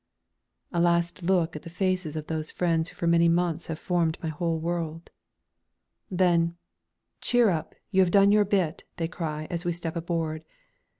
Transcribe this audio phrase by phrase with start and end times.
[0.73, 4.17] A last look at the faces of those friends who for many months have formed
[4.23, 5.11] my whole world.
[6.09, 6.57] Then
[7.21, 10.43] "Cheer up, you have done your bit," they cry as we step aboard.